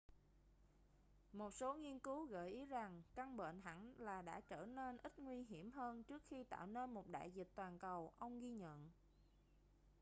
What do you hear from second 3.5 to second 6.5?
hẳn là đã trở nên ít nguy hiểm hơn trước khi